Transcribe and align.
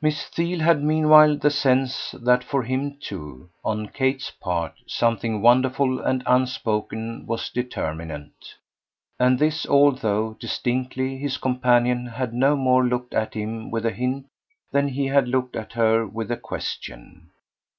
Miss 0.00 0.24
Theale 0.30 0.60
had 0.62 0.82
meanwhile 0.82 1.36
the 1.36 1.50
sense 1.50 2.12
that 2.22 2.42
for 2.42 2.62
him 2.62 2.96
too, 3.02 3.50
on 3.62 3.88
Kate's 3.88 4.30
part, 4.30 4.72
something 4.86 5.42
wonderful 5.42 6.00
and 6.00 6.22
unspoken 6.24 7.26
was 7.26 7.50
determinant; 7.50 8.54
and 9.20 9.38
this 9.38 9.66
although, 9.66 10.38
distinctly, 10.40 11.18
his 11.18 11.36
companion 11.36 12.06
had 12.06 12.32
no 12.32 12.56
more 12.56 12.82
looked 12.82 13.12
at 13.12 13.34
him 13.34 13.70
with 13.70 13.84
a 13.84 13.90
hint 13.90 14.24
than 14.72 14.88
he 14.88 15.04
had 15.04 15.28
looked 15.28 15.54
at 15.54 15.74
her 15.74 16.06
with 16.06 16.30
a 16.30 16.38
question. 16.38 17.28